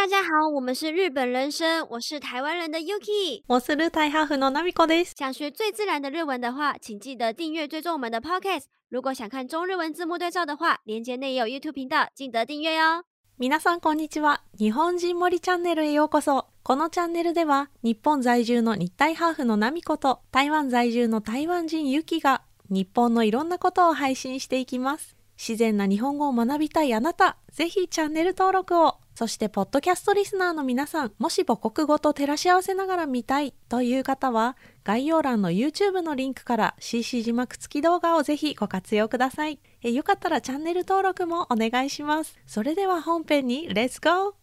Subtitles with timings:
[0.00, 5.12] 大家好，我们是日本人生，我是台湾人的 Yuki，我是日台ハーフのナミコです。
[5.14, 8.64] 想学最自然的日文的话，请记得订阅追踪我们的 Podcast。
[8.88, 13.02] 如果想看中日文字幕对照的话，链接内也有 YouTube 频道，记得订阅哟。
[13.38, 14.40] 皆さんこんにちは。
[14.58, 16.46] 日本人森チャンネルへようこそ。
[16.62, 25.16] このチャンネルでは、日本在住の日体ハーフのナミコと台湾在住の台湾人ユキが日本のいろんなことを配信していきます。
[25.37, 28.97] 自然な日本語を学びたいあなた、ぜひチャンネル登録を。
[29.15, 39.59] そして、ポッドキャストリスナーの皆さん、もし母国語と照らし合わせながら見たいという方は、概要欄の YouTube のリンクから CC 字幕付き動画をぜひご活用ください。
[39.81, 42.37] えよかったらチャンネル登録もお願いします。
[42.45, 44.33] それでは本編に、レッツゴー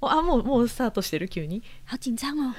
[0.00, 1.28] あ、もう、もうスタートしてる？
[1.28, 1.62] 急に？
[1.90, 2.54] 好緊張哦。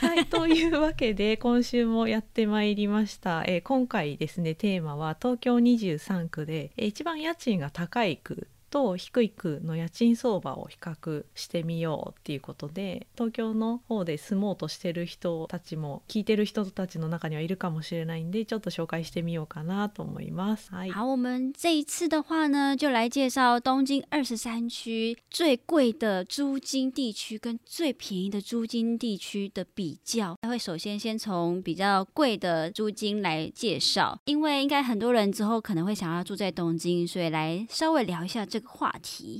[0.00, 20.74] はい、というわけで今週もやってまいりました、えー、今回ですねテーマは東京23区で、えー、一番家賃が高い区と低い区の家賃相場を比較してみようっていうことで東京の方で住もうとしてる人たちも聞いてる人たちの中にはいるかもしれないんでちょっと紹介してみようかなと思います。
[20.74, 30.36] はい、好，我们这一次的话呢，就来介绍东京二十三区最贵的租金地区跟最便宜的租金地区的比较。
[30.42, 38.63] 会首先先从比较贵的租金来介绍，因为应该很多人之后可能会想要住在东京，所以来稍微聊一下这个。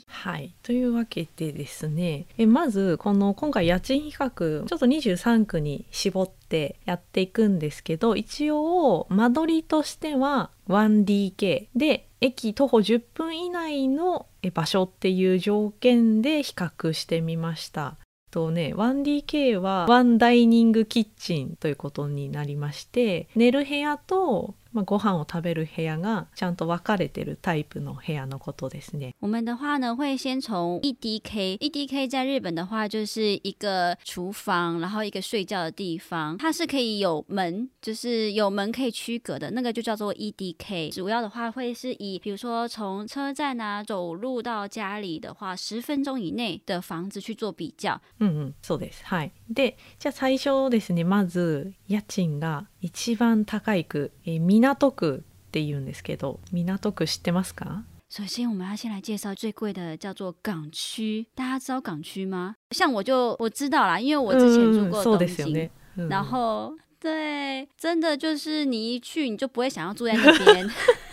[0.07, 0.55] はい。
[0.63, 2.27] というわけでですね。
[2.39, 17.97] えまずこの今回家賃比較ちょっと23区に絞ってやっていくんですけど一応間取りとしては 1DK で駅徒歩10分以内の場所っていう条件で比較してみました。
[18.35, 29.15] とね 1DK はワンダイニングキッチンということになりまして寝る部屋とまあ、ご飯を食べる部屋がちゃんと分かれてるタイプの部屋のことですね。
[29.21, 31.59] 我们的话呢，会先从 EDK。
[31.59, 40.93] EDK 在日本的话就是一个厨房，然后一个睡觉的地方，它是可以有门，就是有门可以区隔的，那个就叫做 EDK。
[40.93, 48.01] 主要的话会是以，比如说从车站啊走路到家里的话，十分钟以内的房子去做比较。
[48.19, 49.05] うんうん、そうです。
[49.05, 49.31] はい。
[49.49, 57.83] で、じゃあ最初ですね、まず家賃が一番高い区、えー、港区って言うんですけど、港区知ってますか？
[58.09, 61.27] 首先，我们要先来介绍最贵的，叫做港区。
[61.35, 62.57] 大家知道港区吗？
[62.71, 65.69] 像我就我知道啦，因为我之前住过东京。
[65.97, 70.71] 嗯、然后，对，真的就是你一去，你就不会想要住在那边。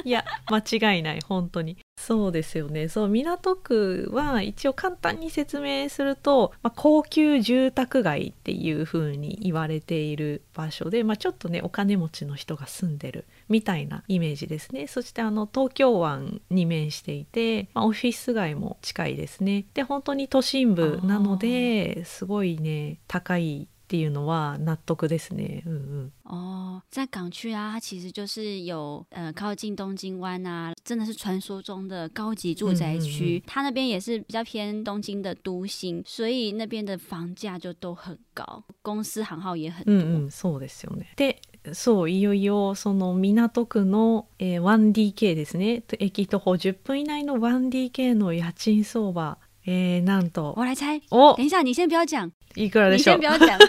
[0.04, 1.76] いや間違いない本当に。
[2.00, 2.88] そうですよね。
[2.88, 14.86] そう港区は一応簡単に説明すると、まあ、高級住宅街っていう風に言われている場所で、まあ、ちょっとねお金持ちの人が住んでるみたいなイメージですね。
[14.86, 19.66] そしてあの東京湾に面していて、まあ、オフィス街も近いですね。
[19.74, 25.64] で本当に都心部なのですごいね高いっていうのは納得ですね。
[25.66, 26.12] うんうん。
[26.22, 33.38] 哦，在港区啊，它其实就是有呃靠近东京湾啊，真的是传说中的高级住宅区。
[33.38, 39.92] 嗯嗯嗯它那边也是比较偏东京的都心，所以那边的房价就都很高，公司行号也很多。
[39.92, 41.06] うんうん、そうですよね。
[41.16, 41.40] で、
[41.74, 45.82] そういよいよその港区の、えー、1DK ですね。
[45.98, 49.38] 駅徒歩10分以内の 1DK の家賃相場。
[49.65, 53.57] えー、なんと我来猜哦，等一下，你先不要讲，一个人你先不要讲，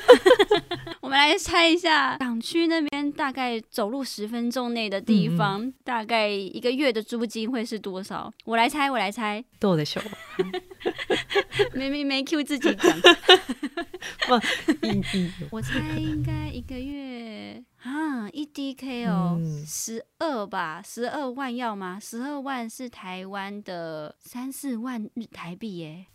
[1.00, 8.30] 我们来猜一下，港区那边大概走路十分钟内的地方，嗯、大概一个月的租金会是多少？
[8.44, 10.00] 我来猜，我来猜，多的少？
[11.72, 12.92] 明明没 Q 自己讲，
[15.51, 17.63] 我猜应该一个月。
[17.83, 21.99] 啊，一 DK 哦，十二吧，十二万要吗？
[21.99, 26.05] 十二万是台湾的三四万日台币耶。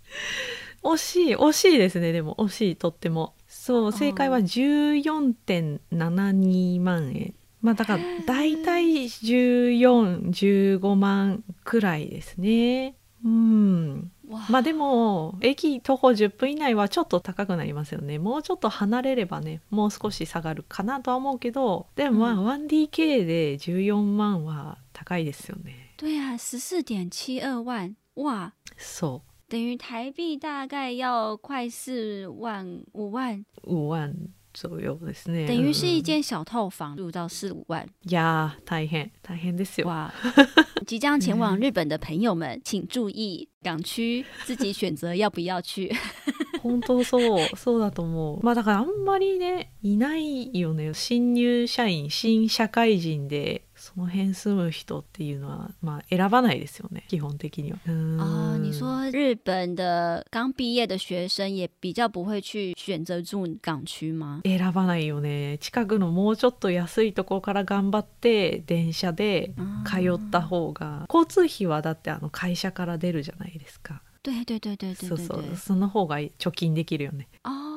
[0.82, 2.36] 惜しい惜しいですねでも。
[2.36, 3.34] 惜しいとっても。
[3.48, 7.34] そう正解は14.72万円。
[7.60, 12.94] まあだから大体1415万くらいですね。
[13.24, 18.18] うんまあでも駅徒歩10分以内はちょっと高くなりますよね。
[18.18, 25.94] もうちょっと離れればねもう少し下がるかなとは思うけどでもまあ 1DK で14万は高いですよね。
[25.96, 28.52] 对啊14.72万哇。
[28.76, 29.30] そう。
[29.48, 33.44] 等于台币大概要快四万五万。
[33.62, 34.12] 五万
[34.56, 35.46] 左右ですね。
[35.46, 37.86] 等于是一间小套房，住到四五万。
[38.08, 39.86] 呀，大変大変ですよ。
[39.86, 40.10] 哇！
[40.86, 45.94] 即将前往日本的朋友们，请注意港区，自己选择要不要去。
[46.62, 48.42] 本当そうそうだと思う。
[48.42, 50.92] まあだからあんまりねいないよね。
[50.94, 53.65] 新入社員新社会人で
[53.96, 57.78] そその辺住む人っていうのはまあ選ばないですよね基本的には。
[57.86, 64.42] 哦，你说日本的刚毕业的学生也比较不会去选择住港区吗？
[64.44, 69.54] 選ばないよね近くのもうちょっと安いところから頑張って電車で
[69.86, 74.02] 通った方が交通費はだってあの会社から出るじゃないですか。
[74.22, 75.56] 对对对对对そうそう。
[75.56, 77.28] その方が貯金できるよね。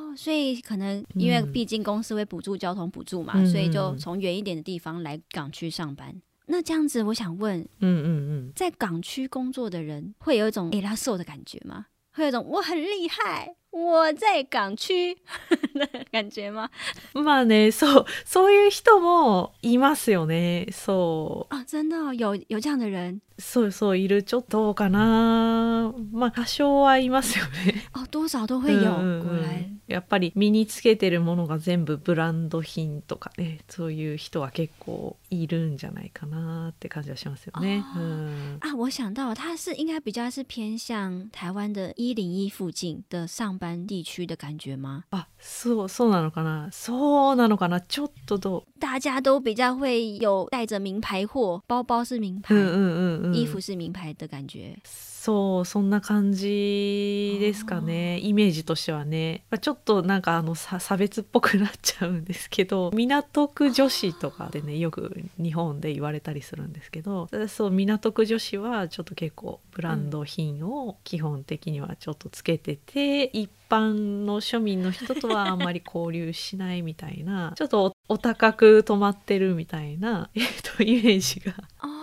[0.09, 6.15] 哦，所以可能因为嗯毕竟公司会补助交通补助嘛，嗯所以就嗯嗯从远一点的地方来港区上班。
[6.47, 11.87] 那这样子，我想问，うんうん在港区工作的人会有一种 e l a s o 的感觉吗？
[12.13, 15.17] 会有一种我很厉害，我在港区
[15.75, 16.69] 的感觉吗？
[17.15, 17.25] うん。
[17.25, 20.69] まあねそうそういう人もいますよね。
[20.71, 25.94] そう啊，真的哦、有有这样的人 そうそういるちょっとかな。
[26.12, 27.84] まあ多少はいますよね。
[27.94, 28.80] 哦，多少都会有。
[28.80, 37.84] うんうんやっぱり身につけてるものが全部ブランド品とかねそういう人は結構いるんじゃないかなって感じはしますよね。
[37.96, 38.58] 哦うん。
[38.60, 45.06] 啊，我想到他是应该比较是偏向台湾的一零一附近的上班地区的感觉吗？
[45.10, 46.70] あそうそうなのかな。
[46.72, 47.82] そうなのかな。
[47.82, 54.78] ちょっとど大家都比较会有带着名牌货，包包是名牌，う、うんうんうんうん、衣服是名牌的感觉。
[54.84, 58.20] そうそんな感じですかね。
[58.20, 59.44] イメージとしてはね。
[59.50, 80.48] まあちょっとなんかあのさ差別っぽくなっちゃうんですけど 港区女子とかでねよく日本で言われたりするんですけどそう港区女子はちょっと結構ブランド品を基本的にはちょっとつけてて、一般の庶民の人とはあんまり交流しないみたいなちょっとおお高く泊まってるみたいな、 えっ
[80.78, 81.54] と、イメージが。
[81.82, 81.99] 哦，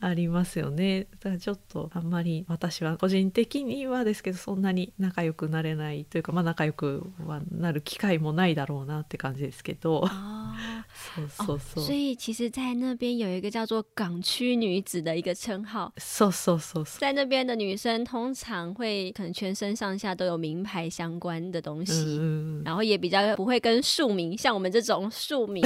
[0.00, 1.06] ありますよね。
[1.20, 10.00] だからちょっとあんまり私は個人的にはですけどそんなに仲良くなれないというかまあ仲良くはなる機会もないだろうなって感じですけど。
[10.00, 10.08] 哦，
[11.16, 15.92] そうそうそう、所以其实，在那边有一个叫做“港区女子”的一个称号。
[15.98, 17.00] そうそうそうそう。
[17.00, 25.62] 在那边的女生通常会可能全身上下都有名牌相关的东うん西，然后也比较不会跟庶民像我们这种庶民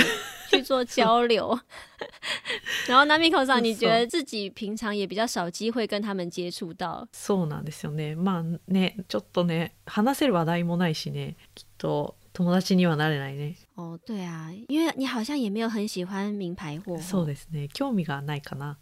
[0.50, 1.58] 去做 交流。
[2.88, 7.07] 然后 Namiko さん，你觉得自己平常也比较少机会跟他们接触到？
[7.11, 16.97] そうなんですよねまあねちょっとね話せる話題もないしねきっと友達にはなれないね哦，对啊，因为你好像也没有很喜欢名牌货。
[16.99, 18.77] そうですね興味がないかな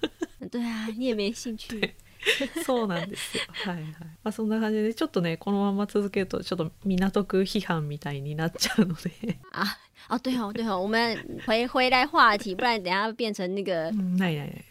[0.51, 1.93] 对啊，你也没兴趣。
[2.64, 3.42] そうなんですよ。
[3.64, 3.84] はいはい、
[4.22, 9.38] まあ、そんな感じでちょっとねこのまま続けるとちょっと港区批判みたいになっちゃうので。
[9.52, 9.64] 啊，
[10.08, 13.92] 哦，对哦，对哦，我们回回来话题，不然等一下变成那个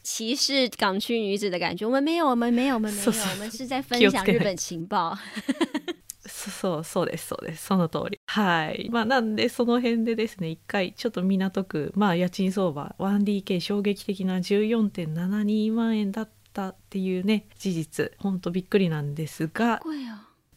[0.03, 1.85] 歧视港区女子的感觉。
[1.85, 5.17] 我们没有，我们没有，我们没有，我们是在分享日本情报。
[6.27, 7.65] そそうそうですそうです。
[7.65, 8.19] その通り。
[8.25, 8.89] はい。
[8.91, 12.95] まあなんでその辺でですね一回ちょっと港区まあ家賃相場。
[12.99, 19.81] 1DK 衝撃的な14.72万円だったっていうね事実ほんとびっくりなんですが。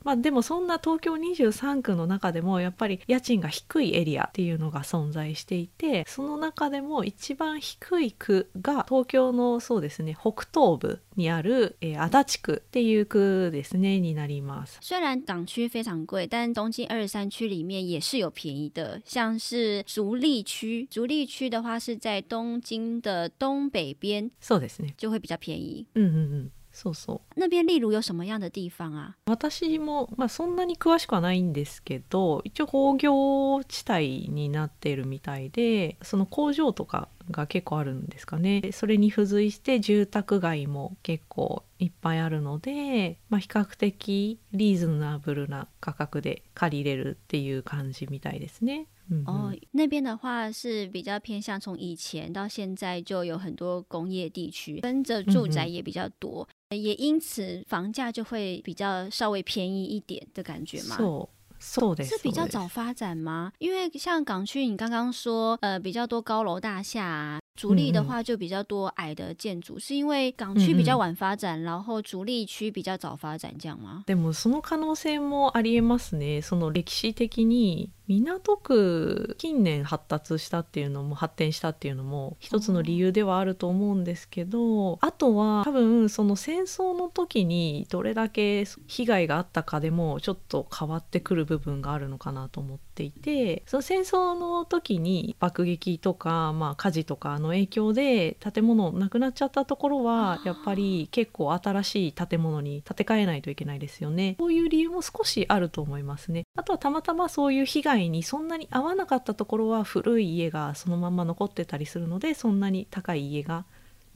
[0.09, 14.79] まあでもそんな東京23区の中でもやっぱり家賃が低いエリアっていうのが存在していてその中でも一番低い区が東京のそうですね北東部にある、えー足立区っていう区ですねになります。
[14.81, 20.87] 虽然港区非常贵，但东京二十三区里面也是有便宜的，像是足利区。
[20.91, 24.95] 足利区的话是在东京的东北边，そうですね。
[24.97, 25.87] 就会比较便宜。
[25.95, 26.51] うんうんうん。
[26.79, 27.21] そうそう。
[27.41, 29.17] 那边例如有什么样的地方啊？
[29.27, 48.87] 私も、まあ、そんなに詳しくはないんですけど一応工業地帯になっているみたいでその工場とかが結構あるんですかねそれに付随して住宅街も結構いっぱいあるので、まあ、比較的リーズナブルな価格で借りれるっていう感じみたいですね。
[49.10, 60.98] うんうん哦，那边的话是比较偏向从以前到现在就有很多工业地区，跟着住宅也比较多，也因此房价就会比较稍微便宜一点的感觉嘛。
[60.98, 61.28] そう
[61.60, 63.54] そうです是比较そうです早发展吗？
[63.60, 74.04] 因为像港区，你刚刚说，呃，比较多高楼大厦、啊，竹立的话就比较多矮的建筑，是因为港区比较晚发展，然后竹立区比较早发展，这样吗？
[74.06, 104.37] でもその可能性もありえますねその歴史的に 港区近年発達したっていうのも発展したっていうのも一つの理由ではあると思うんですけどあとは多分その戦争の時にどれだけ被害があったかでもちょっと変わってくる部分があるのかなと思っていてその戦争の時に爆撃とか、まあ、火事とかの影響で建物なくなっちゃったところはやっぱり結構新しい建物に建て替えないといけないですよね。
[104.39, 106.45] そういう理由も少しあると思いますね。
[106.59, 113.65] あとはたまたまそういう被害にそんなに合わなかったところは古い家がそのまま残ってたりするのでそんなに高い家が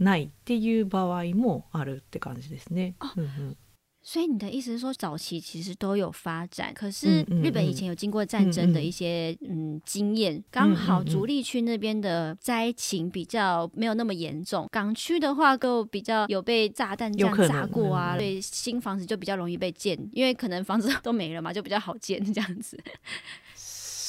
[0.01, 2.97] ないっていう場合もあるって感じですね。
[2.99, 3.57] あうんうん
[4.03, 11.05] 所以你的意思是说，早期其实都有发展，可是日本以前有经过战争的一些嗯经验，刚好嗯。
[11.05, 18.17] 嗯竹立区那边的灾情比较没有那么严重，港区的话就比较有被炸弹这样砸过啊，嗯。
[18.17, 22.77] 嗯对，新房子就比较容易被建，因为可能房子 都没了嘛，就比较好建这样子。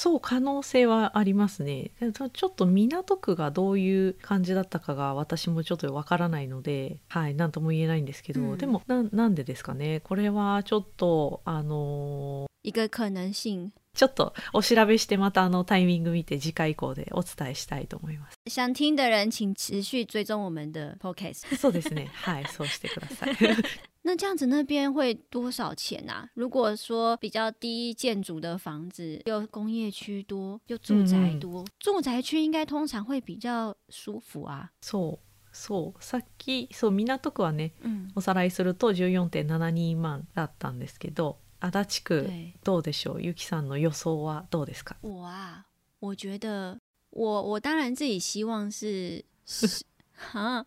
[0.04, 1.92] そう可能性はありますね
[2.34, 10.02] ちょっと港区がどういう感じだったかが私もちょっとわからないのではい何とも言えないんですけど、うんでもななんでですかね？
[10.02, 18.36] これはちょっとあのー一个可能性，ちょっとお調べしてまたあのタイミング見て次回以降でお伝えしたいと思います。
[18.50, 21.56] 想听的人请持续追踪我们的 podcast。
[21.56, 22.10] そうですね。
[22.14, 23.38] はい、そうしてください。
[24.03, 26.31] 那这样子那边会多少钱啊？
[26.35, 34.71] 如果说比较低建筑的房子，又工业区多，又住宅多，住宅区应该通常会比较舒服啊。
[34.81, 35.19] そう、
[35.53, 43.23] そう、さっきそう港区はね、嗯，おさらいすると14.72万だったんですけど、足立区对，どうでしょう。
[43.23, 44.97] ゆきさんの予想はどうですか。
[45.03, 45.67] 我啊，
[46.01, 46.79] 我觉得
[47.11, 49.85] 我我当然自己希望是 是
[50.33, 50.65] 啊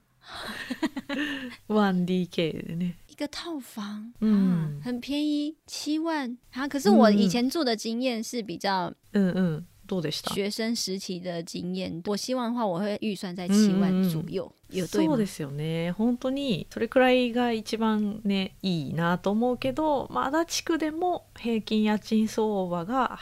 [1.67, 2.97] 1DK でね。
[3.16, 6.68] 一个套房，嗯啊，很便宜，七万啊。
[6.68, 9.64] 可是我以前住的经验是比较うんうん。
[9.88, 10.34] どうでした。
[10.34, 15.14] 学生时期的经验，我希望的话，我会预算在七万左右，有对吗？
[15.14, 15.26] そうで？
[15.26, 23.16] すよね本当にそれくらいが一番ねいいなと思うけど、まあ、足立区でも平均家賃相場が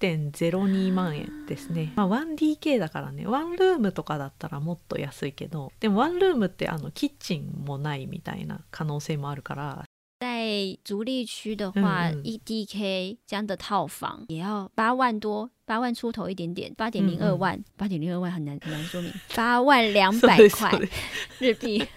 [0.00, 3.26] 8.02万円ですね、まあ、1DK だからね。
[3.26, 9.84] ワンルームとかだったらもっと安いけどでもワンルームってあのキッチンもないみたいな可能性もあるから。
[10.20, 12.24] 在竹立区的话，嗯嗯。
[12.24, 20.91] 一 DK 这样的套房也要八万多，八万出头一点点，八点零二万，八点零二万很难很难说明， 八万两百そう です块そうです
[21.39, 21.87] 日币，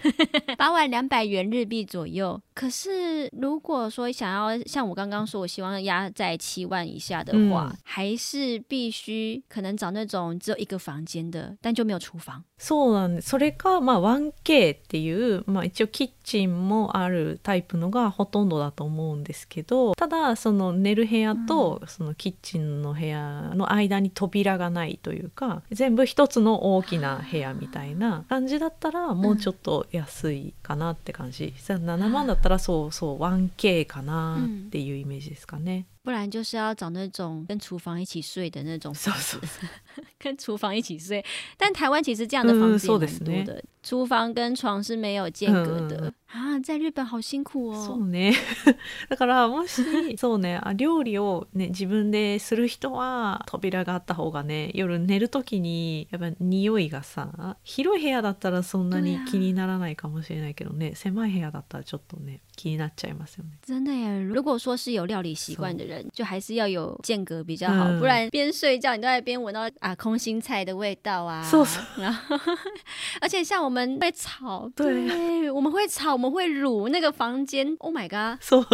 [0.57, 2.41] 八万两百元日币左右。
[2.53, 12.43] 可是如果说想要像我刚刚说，我希望压在七万以下的话，嗯还是必须可能找那种只有一个房间的，但就没有厨房。
[12.59, 35.86] そうなんですそれか、まあ、1K っていう、まあ、一応キッチンもあるタイプのがほとんどだと思うんですけどただその寝る部屋とそのキッチンの部屋の 間に扉がないというか全部一つの大きな部屋みたいな感じだったらもうちょっと安いかなって感じ、さ7万だったらそうそう 1K かなっていうイメージですかね。
[36.03, 39.67] 不然就是要找那种跟厨房一起睡的那种そう房子そ
[40.01, 41.23] う跟厨房一起睡。
[41.57, 46.59] 但台湾其实这样的房子也嗯そうですね蛮多的，厨房跟床是没有间隔的、嗯啊。
[46.59, 47.85] 在日本好辛苦哦。
[47.85, 48.33] そう ね
[49.09, 63.50] だからもし そうねあ料理を、ね、自分でする人は扉があった方がね夜寝る時にやっぱ匂いがさ広い部屋だったらそんなに気にならないかもしれないけどね狭い部屋だったらちょっとね 気になっちゃいますよね。
[63.66, 64.22] 真的耶！
[64.22, 71.42] 如果说是有料理习惯的人，就还是要有间隔比较好，嗯不然边睡觉你都在边闻到啊空心菜的味道啊。
[71.44, 72.38] そうそう然后，
[73.20, 77.74] 而且像我们会炒，对我们会炒，我们会卤那个房间。
[77.80, 78.38] Oh my god！
[78.46, 78.66] そう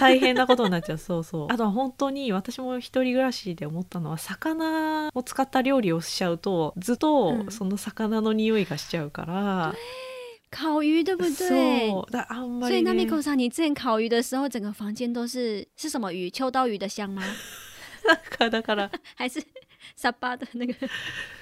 [0.00, 9.74] 大変なことになっちゃうそうそうあとは本当に私も一人暮らしで思ったのは魚を使った料理をしちゃうとずっとうんその魚の匂いがしちゃうから、
[10.52, 11.88] 烤鱼对不对？
[11.88, 16.30] そうだあんま所以那米口上，你之前烤鱼的时候，整个房间都是是什么鱼？
[16.30, 17.22] 秋刀鱼的香吗？
[18.38, 19.42] だから 还是
[19.96, 20.74] 沙巴的那个？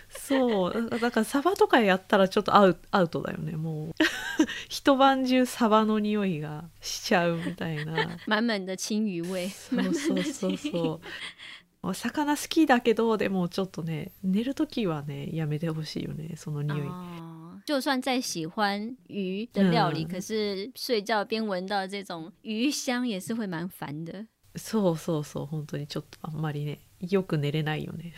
[0.09, 3.93] そうだからサバとかやったらちょっとアウアウトだよねもう
[4.69, 11.01] 一晩中サバの匂いがしちゃうみたいな满满的青鱼味，そうそうそうそう
[11.83, 17.40] お魚好きだけどでもちょっとね寝る時はねやめてほしいよねその匂い、哦，
[17.71, 24.27] 就算再喜欢鱼的料理，嗯可是睡觉边闻到这种鱼香，也是会蛮烦的。
[24.57, 28.13] そうそうそう本当にちょっとあんまりねよく寝れないよね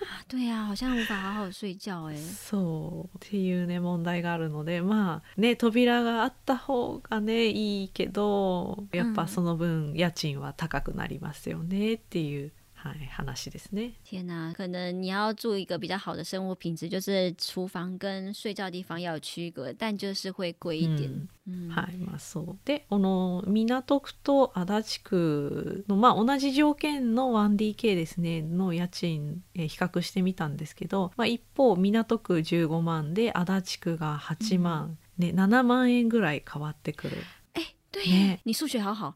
[0.00, 2.16] 啊，对呀、好像无法好好睡觉哎。
[2.16, 13.94] そうっていうね問題があるのでまあね扉があった方がねいいけどやっぱその分家賃は高くなりますよねっていう、はい、話ですね。
[14.04, 21.28] 天哪，可能你要住一个比较好的生活品质，就是厨房跟睡觉地方要有区隔，但就是会贵一点。
[21.44, 37.16] 嗯，はいまあ、そうでこの港区と足立区の、まあ、同じ条件の 1DK ですねの家賃、え比較してみたんですけど、まあ、一方港区15万で足立区が8万、ね、7万円ぐらい変わってくる。
[37.54, 39.14] 哎，对ね，你数学好好。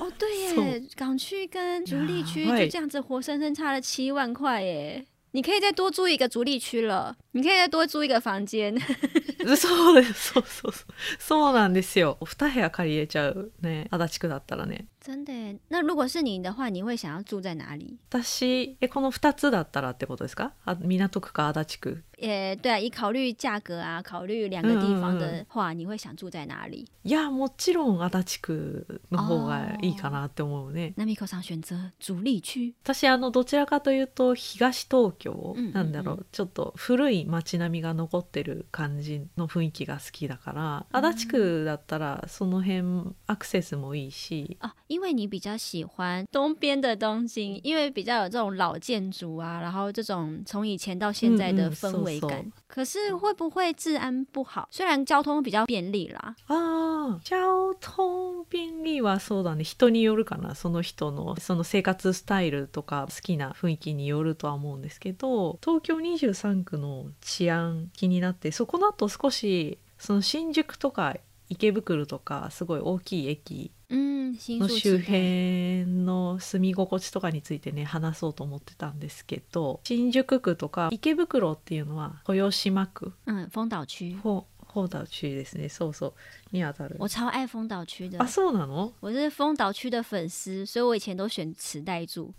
[0.00, 5.04] 哦，对耶， 港区跟竹立区呀就这样子活生生差了七万块耶！
[5.32, 8.74] 你可以再多租一个竹立区了，你可以再多租一个房间。
[9.56, 10.94] そうですそうそうそう。
[11.18, 12.18] そうなんですよ。
[12.24, 13.86] 二部屋借りれちゃうね。
[13.90, 15.32] 足立区だったらね真的。
[15.32, 17.96] 耶，那如果是你的话，你会想要住在哪里？
[18.10, 20.52] 私えこの2つだったらってことですか？
[20.66, 22.02] あ港区か足立区。
[22.18, 26.86] 也对啊，以考虑价格啊，考虑两个地方的话，你会想住在哪里？
[27.04, 30.92] いやもちろん足立区の方がいいかなって思うね。
[30.98, 32.74] 那 Miko さん选择竹立区。
[32.84, 36.26] 私あのどちらかというと東東京、なんだろう。
[36.32, 44.58] ちょっと古い街並みが残ってる感じの雰囲気が好きだから足立区だったらその辺アクセスもいいし。
[44.60, 52.30] 哦，因为你比较喜欢东边的东京，因为比较有这种老建筑啊，然后这种从以前到现在的嗯嗯氛围感。
[52.30, 54.68] so, so 可是会不会治安不好？
[54.72, 59.62] 虽然交通比较便利啦，ああ交通便利はそうだね。
[59.62, 60.56] 人によるかな。
[60.56, 71.14] その人のその生活スタイルとか好きな雰囲気によるとは思うんですけど東京23区の治安気になってそこの後少しその新宿とか
[71.48, 85.70] 池袋とかすごい大きい駅の周辺の住み心地とかについてね話そうと思ってたんですけど新宿区とか池袋っていうのは豊島区嗯，丰岛区，ほ宝島区ですね。
[85.70, 86.12] そうそう。
[86.52, 86.96] にあたる。
[86.98, 88.20] 我超爱丰岛区的。
[88.20, 88.28] あ。
[88.28, 88.92] そうなの？
[89.00, 92.34] 我是丰岛区的粉丝，所以我以前都选池袋住。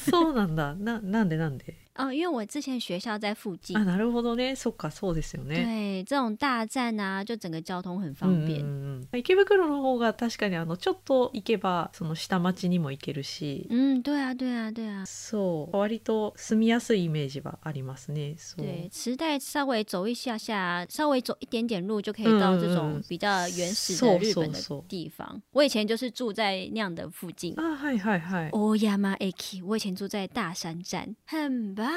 [0.00, 0.74] そうなんだ。
[0.74, 1.76] ななんでなんで？
[2.06, 8.60] 哦，因为我之前学校在附近あ，なるほどねそっかそうですよね对，这种大站啊，就整个交通很方便。
[8.60, 15.04] うんうんうん池袋の方が確かにあのちょっと行けばその下町にも行けるし、嗯，对啊，对啊，对啊。
[15.06, 25.40] そう割と住みやすいイメージはありますねそう对，池袋稍微走一下下，稍微走一点点路就可以到这嗯嗯种嗯比较原始的日本的そうそう地方。
[25.52, 27.54] 我以前就是住在那样的附近。
[27.56, 31.89] あはいはいはい欧亚马 Aki，我以前住在大山站，很棒。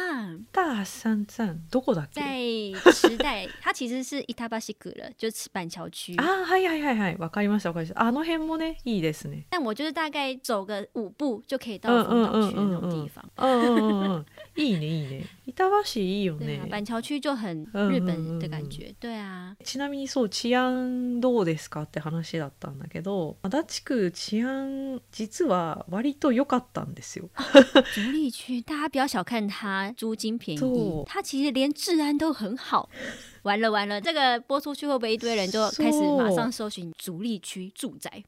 [0.52, 2.38] 大山站どこだっけ在
[2.92, 6.16] 池袋， 它其实是伊塔巴西谷了，就是板橋区。
[6.18, 13.26] あはいはいはいはいわかりましたわかりましたあの辺もねいいですね但我就是大概走个五步就可以到嗯丰岛嗯区的那嗯嗯嗯种地方。
[13.38, 14.26] うんうんうんうん
[14.58, 18.94] いいねいいね板橋いいよね 板橋区就很嗯日本的感觉。
[19.00, 27.30] 对啊，ちなみにそう治安どうですかって話だったんだけど足立区治安実は割と良かったんですよ。
[27.96, 32.90] 竹立区大家不要小看它，租金便宜对，它其实连治安都很好。
[33.44, 38.24] 完了完了，这个播出去会不会一堆人就开始马上搜寻竹立区住宅？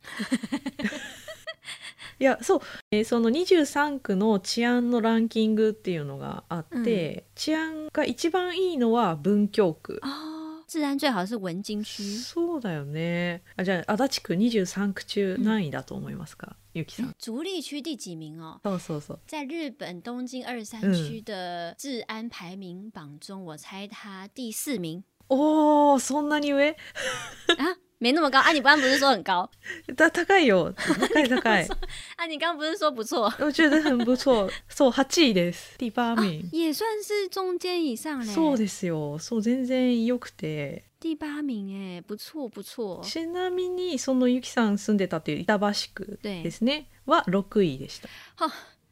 [2.19, 9.99] いやそう、えーその23区の治安のランキングっていうのがあって、治安が一番いいのは文京区。
[10.03, 12.03] 哦，治安最好是文京区。
[12.03, 17.13] そうだよねあじゃあ足立区23区中何位だと思いますか、ゆきさん。
[17.19, 18.59] 竹立区第几名哦？
[18.63, 19.19] そうそうそう。
[19.27, 26.75] 在日本东京二三区的治安排名榜中，我猜它第四名おーそんなに上？
[27.57, 28.51] 啊，没那么高啊！
[28.51, 29.49] 你刚刚不是说很高？
[29.95, 31.67] だ高いよ高い高い。
[32.17, 32.25] 啊？
[32.27, 33.33] 你刚刚不是说不错？
[33.39, 34.49] 我觉得很不错。
[34.69, 35.77] そう8位です。
[35.77, 36.49] 第八名。
[36.51, 38.25] 也算是中间以上嘞。
[38.33, 39.17] そうですよ。
[39.19, 40.83] そう全然良くて。
[40.99, 43.01] 第八名哎，不错不错。
[43.03, 48.09] ちなみにそのゆきさん住んでたっていう板橋区对ですねは6位でした。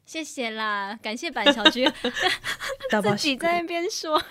[0.06, 1.82] 谢谢啦，感谢板桥区
[2.92, 3.68] 自己在那区。
[3.68, 4.22] 边说，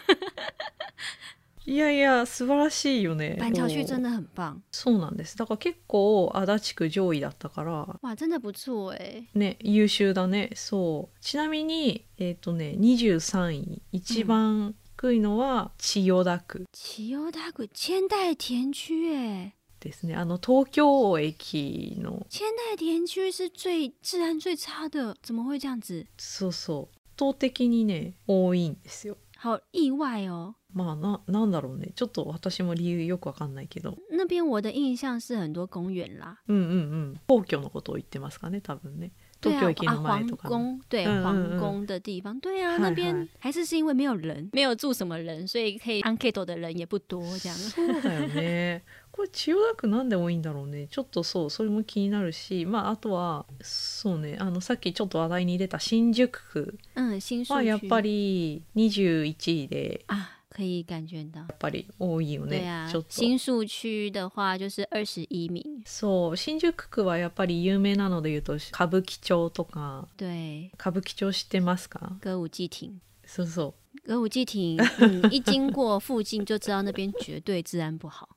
[1.65, 3.37] いやいや素晴らしいよね。
[3.39, 5.37] 板桥区そう真的很棒そうなんです。
[5.37, 9.29] だから結構足立区上位だったから哇，真的不错哎。
[9.35, 10.51] ね優秀だね。
[10.55, 11.17] そう。
[11.21, 20.17] ちなみにえっ、とね23位一番低いのは千代田区千代田区千代田区哎，ですね。
[20.17, 26.07] あの東京駅の千代田区是最治安最差的，怎么会这样子？
[26.19, 29.17] そうそう圧倒的にね多いんですよ。
[29.37, 30.55] 好意外哦。
[30.73, 31.93] まあななんだろうね。
[31.95, 33.99] ちょっと私も理由よくわかんないけど。
[34.11, 36.67] 那边我的印象是很多公园啦，うんうんう
[37.13, 37.21] ん。
[37.27, 39.13] 皇居のことを言ってますかね多分ね。
[39.43, 47.59] 東京駅の前とかの、宫，对皇宫的地方，对啊，嗨那边嗨还是是因为没有人，没有住什么人，所以可以的人也不多，这样。
[47.59, 48.83] そうだよね。
[49.11, 50.87] これ千代田区なんで多いんだろうね。
[50.89, 52.65] ちょっとそうそれも気になるし。
[52.65, 54.39] まああとはそうね。
[54.39, 56.79] あのさっきちょっと話題に出た新宿区。
[56.95, 57.55] 嗯，新宿区。
[57.55, 60.05] はやっぱり21位で。
[60.07, 61.41] 啊，可以感觉到。
[61.41, 72.17] やっぱり多いよね对啊ちょっ，と新宿区的话就是二十一名，そう新宿区はやっぱり有名なので言うと歌舞伎町とか对，歌舞伎町知ってますか？
[72.21, 72.93] 歌舞伎町。
[73.25, 73.75] そうそ
[74.07, 78.29] う歌舞伎町，嗯，一经过附近就知道那边绝对治安不好。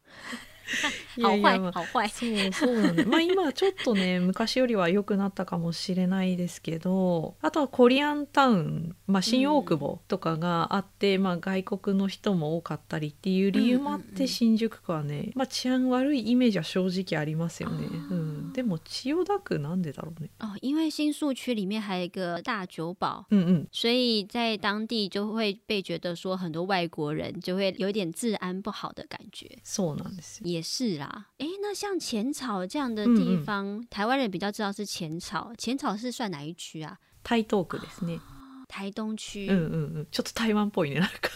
[1.22, 2.08] 好坏好坏。
[2.10, 14.28] そうそうなんでまあ今はちょっとね 昔よりは良くなったかもしれないですけどあとはコリアンタウン、まあ、新大久保とかがあって、まあ、外国の人も多かったりっていう理由もあって、うんうんうん。
[14.28, 20.30] 新宿区はね、まあ、治安悪いイメージは正直ありますよね、うん、でも千代田区なんでだろうね。
[20.40, 23.68] 哦，因为新宿区里面还有一个大酒保，うんうん。
[23.72, 29.60] 所以在当地就会被觉得说很多外国人就会有点治安不好的感觉。
[29.64, 35.53] そうなんですよ也是啦，诶，那像浅草这样的嗯地嗯方，台湾人比较知道是浅草。
[35.57, 36.99] 浅草是算哪一区啊？
[37.23, 38.21] 台東区ですね
[38.69, 39.49] 台东区。
[39.49, 41.31] うんうんうんちょっと台湾っぽいねなんか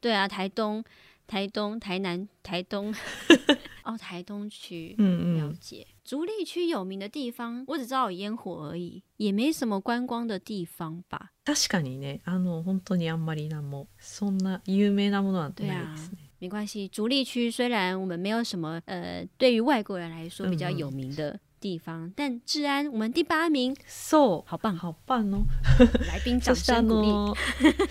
[0.00, 0.84] 对啊，台东、
[1.26, 2.94] 台东、台南、台东。
[3.84, 4.94] 哦，台东区。
[4.98, 11.32] うんうん了解，竹立区有名的地方，我只知道有烟火而已，也没什么观光的地方吧？
[11.44, 24.76] 確かにねあの本当にあんまりなんもそんな有名なものはないですね 没关系，竹立区虽然我们没有什么呃，对于外国人来说比较嗯嗯有名的地方，但治安我们第八名，そう好棒！
[24.76, 25.46] ハッパンの
[26.06, 27.08] 来宾掌 そしてあ声鼓励。
[27.08, 27.34] の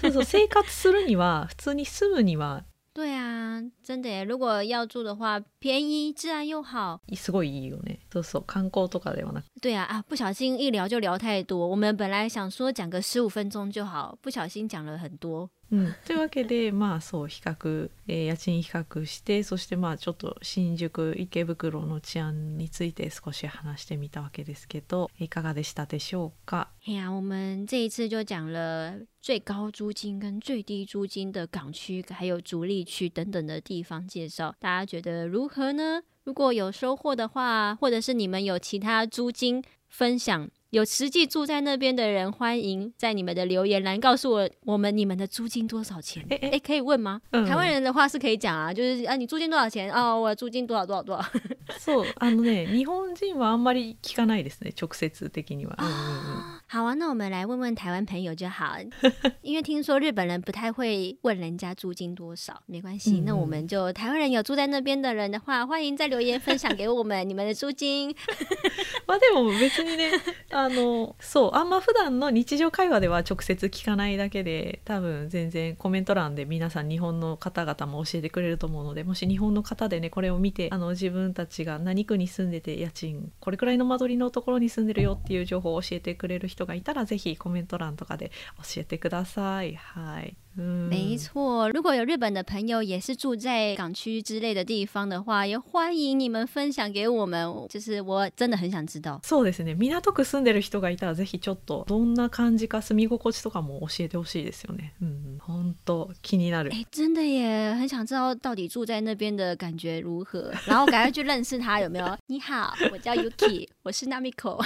[0.02, 4.24] そうそう生活するには普通に住むには对啊，真的耶！
[4.24, 7.02] 如果要住的话，便宜，治安又好。
[7.16, 10.04] すごいいいよねそうそう観光とかではなく对啊啊！
[10.08, 15.50] 不小心一聊就聊太多，我们本来想说讲个十五分钟就好，不小心讲了很多。
[15.71, 26.69] うん、というわけでまあそう比較、えー家賃比較してそしてまあちょっと新宿池袋の治安について少し話してみたわけですけどいかがでしたでしょうか？
[26.87, 36.03] 哎呀，我们这一次就讲了最高租金跟最低租金的港区，还有竹立区等等的地方介绍，大家觉得如何呢？
[36.25, 46.26] 如果有收获的话，或者是你们有其他租金分享，有实际住在那边的人，欢迎在你们的留言栏告诉我我们你们的租金多少钱？
[46.30, 47.22] 诶诶哎，可以问吗？
[47.30, 49.94] 嗯台湾人的话是可以讲啊，就是啊，你租金多少钱？
[49.94, 51.24] 哦，我租金多少多少多少。
[51.80, 56.27] そうあのね日本人はあんまり聞かないですね直接的には、うんうんうん
[56.71, 58.77] 好啊，那我们来问问台湾朋友就好，
[59.41, 68.15] 因为听说日本人不太会问人家租金多少，没关系，嗯那我们就台湾人有住在那边的人的话，欢迎在留言分享给我们你们的租金。
[69.09, 70.11] まあでも別にね
[70.51, 89.75] あのそうあんま普段の日常会話では直接聞かないだけで多分全然コメント欄で皆さん日本の方々も教えてくれると思うのでもし日本の方でねこれを見てあの自分たちが何区に住んでて家賃これくらいの間取りのところに住んでるよっていう情報を教えてくれる人がいたらぜひコメント欄とかで教えてください。
[89.75, 90.37] はい。
[90.57, 99.21] うん没错，如果有日本的朋友也是住在港区之类的地方的话，也欢迎你们分享给我们，就是我真的很想知道。
[99.23, 104.95] そうですね港区住んでる人がいたらぜひちょっとどんな感じか住み心地とかも教えてほしいですよね。
[105.01, 106.73] うん、本当気になる。
[106.73, 112.19] 哎，真的耶，很想知道到底住在那边的感觉如何，然后赶快去认识他有没有？
[112.27, 114.61] 你好，我叫 Yuki，我是 Namiko。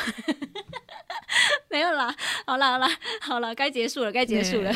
[1.73, 2.15] 没有啦，
[2.47, 2.89] 好啦好啦
[3.21, 4.71] 好啦，该结束了，该结束了。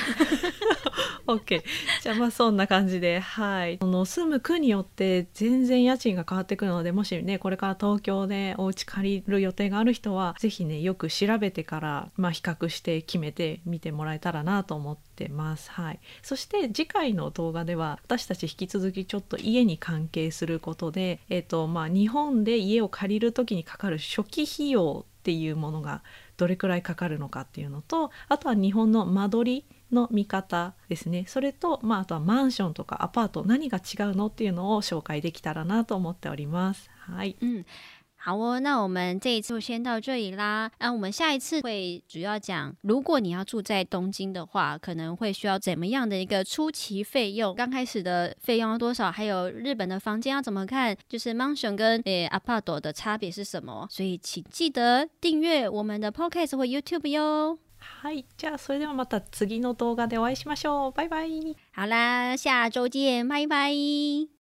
[1.27, 1.63] OK
[2.03, 3.79] じゃあまあそんな感じではい。
[3.81, 15.71] その住む区によって全然家賃が変わってくるのでもしねこれから東京でお家借りる予定がある人はぜひねよく調べてから、まあ、比較して決めてみてもらえたらなと思ってます。
[15.71, 16.01] はい。
[16.23, 26.05] そして次回の動画では私たち引き続きちょっと家に関係することでえっ、とまあ日本で家を借りる時にかかる初期費用っていうものが
[26.37, 31.25] どれくらいかかるのかっていうのとあとは日本の間取りの見方ですね。
[31.27, 36.89] それと、まあ、あとはマンションとかアパート何が違うのっていうのを紹介できたらなと思っております。
[37.01, 37.67] はい、うん，
[38.26, 40.70] 好哦，那我们这一次就先到这里啦。
[40.78, 53.88] 那我们下一次会主要讲，如果你要住在东京的话，可能会需要怎么样的一个初期费用，刚开始的费用要多少，还有日本的房间要怎么看，就是 mansion 跟诶 apart 的差别是什么。
[53.90, 57.58] 所以请记得订阅我们的 podcast 或 YouTube 哟。
[58.04, 60.92] はい、じゃあそれではまた次の動画でお会いしましょう。
[60.92, 61.56] バイバイ。
[61.74, 64.35] 好啦，下周见，拜拜。